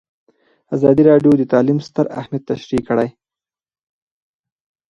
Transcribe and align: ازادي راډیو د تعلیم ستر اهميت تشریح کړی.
ازادي 0.75 1.03
راډیو 1.09 1.31
د 1.37 1.43
تعلیم 1.53 1.79
ستر 1.87 2.05
اهميت 2.19 2.43
تشریح 2.51 2.81
کړی. 2.89 3.09